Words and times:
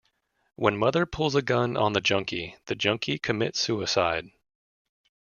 When 0.55 0.77
Mother 0.79 1.05
pulls 1.05 1.35
a 1.35 1.43
gun 1.43 1.77
on 1.77 1.93
the 1.93 2.01
junkie, 2.01 2.55
the 2.65 2.73
junkie 2.73 3.19
commits 3.19 3.59
suicide. 3.59 4.31